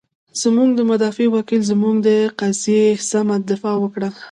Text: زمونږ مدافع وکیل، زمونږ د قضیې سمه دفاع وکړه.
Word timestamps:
زمونږ 0.41 0.71
مدافع 0.91 1.27
وکیل، 1.31 1.61
زمونږ 1.71 1.95
د 2.07 2.09
قضیې 2.39 2.83
سمه 3.09 3.35
دفاع 3.49 3.75
وکړه. 3.79 4.09